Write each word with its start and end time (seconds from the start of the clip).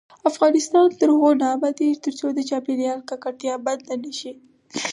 افغانستان 0.29 0.87
تر 0.99 1.07
هغو 1.15 1.31
نه 1.41 1.47
ابادیږي، 1.57 2.01
ترڅو 2.05 2.27
د 2.33 2.39
چاپیریال 2.49 2.99
ککړتیا 3.09 3.53
بنده 3.65 3.95
نشي. 4.03 4.31